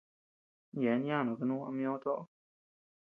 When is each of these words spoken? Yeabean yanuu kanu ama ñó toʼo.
Yeabean 0.81 1.05
yanuu 1.09 1.37
kanu 1.39 1.55
ama 1.67 1.79
ñó 1.83 1.93
toʼo. 2.03 2.21